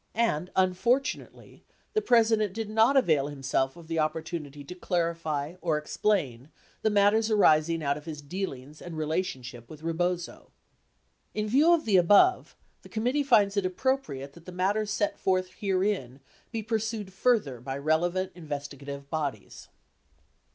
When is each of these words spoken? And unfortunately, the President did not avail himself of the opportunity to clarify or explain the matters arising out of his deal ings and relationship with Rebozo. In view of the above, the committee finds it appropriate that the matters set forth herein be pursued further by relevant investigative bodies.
And 0.15 0.49
unfortunately, 0.55 1.63
the 1.93 2.01
President 2.01 2.53
did 2.53 2.71
not 2.71 2.97
avail 2.97 3.27
himself 3.27 3.77
of 3.77 3.87
the 3.87 3.99
opportunity 3.99 4.63
to 4.63 4.73
clarify 4.73 5.57
or 5.61 5.77
explain 5.77 6.49
the 6.81 6.89
matters 6.89 7.29
arising 7.29 7.83
out 7.83 7.97
of 7.97 8.05
his 8.05 8.19
deal 8.23 8.51
ings 8.51 8.81
and 8.81 8.97
relationship 8.97 9.69
with 9.69 9.83
Rebozo. 9.83 10.49
In 11.35 11.47
view 11.47 11.71
of 11.73 11.85
the 11.85 11.97
above, 11.97 12.55
the 12.81 12.89
committee 12.89 13.21
finds 13.21 13.55
it 13.57 13.65
appropriate 13.67 14.33
that 14.33 14.45
the 14.47 14.51
matters 14.51 14.89
set 14.89 15.19
forth 15.19 15.49
herein 15.59 16.19
be 16.51 16.63
pursued 16.63 17.13
further 17.13 17.59
by 17.61 17.77
relevant 17.77 18.31
investigative 18.33 19.07
bodies. 19.11 19.67